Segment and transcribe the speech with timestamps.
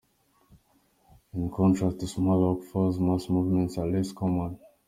[1.33, 4.57] In contrast to small rock falls, mass movements are less common.